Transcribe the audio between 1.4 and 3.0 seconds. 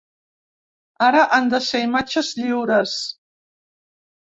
de ser imatges lliures.